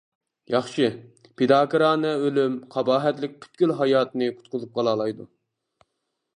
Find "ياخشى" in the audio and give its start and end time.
0.53-0.87